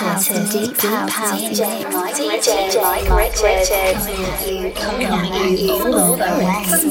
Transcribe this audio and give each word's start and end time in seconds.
house 0.00 0.30
and 0.30 0.50
deep 0.50 0.74
house 0.80 1.42
DJ 1.42 1.92
Mike 1.92 2.16
Richard, 2.16 2.72
Mike 2.80 3.38
Richard, 3.38 3.96
coming 4.00 4.24
at 4.24 4.48
you, 4.50 4.72
coming 4.72 5.06
at 5.06 5.58
you 5.58 5.72
all 5.72 5.94
over 5.94 6.24
West 6.40 6.86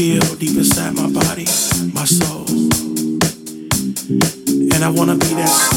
feel 0.00 0.34
deep 0.36 0.56
inside 0.56 0.94
my 0.94 1.10
body, 1.12 1.44
my 1.92 2.06
soul. 2.06 2.46
And 4.72 4.82
I 4.82 4.88
wanna 4.88 5.14
be 5.14 5.26
that. 5.34 5.69